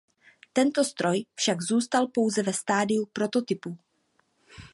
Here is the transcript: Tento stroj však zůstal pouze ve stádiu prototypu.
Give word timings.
Tento 0.53 0.83
stroj 0.83 1.25
však 1.35 1.61
zůstal 1.61 2.07
pouze 2.07 2.43
ve 2.43 2.53
stádiu 2.53 3.05
prototypu. 3.13 3.77